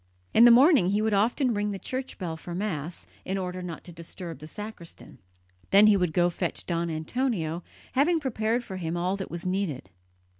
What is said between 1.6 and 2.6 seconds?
the church bell for